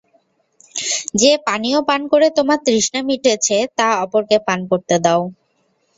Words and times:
যে 1.21 1.31
পানীয় 1.47 1.79
পান 1.89 2.01
করে 2.11 2.27
তোমার 2.37 2.59
তৃষ্ণা 2.65 3.01
মিটেছে, 3.07 3.57
তা 3.77 3.87
অপরকে 4.03 4.37
পান 4.47 4.59
করতে 4.71 4.95
দাও। 5.05 5.21